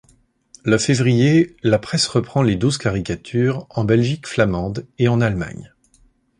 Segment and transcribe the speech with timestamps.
[0.63, 5.75] Le février, la presse reprend les douze caricatures, en Belgique flamande et en Allemagne.